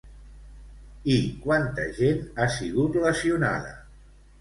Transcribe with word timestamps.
I 1.17 1.17
quanta 1.45 1.87
gent 2.01 2.25
ha 2.39 2.51
sigut 2.59 3.01
lesionada? 3.07 3.81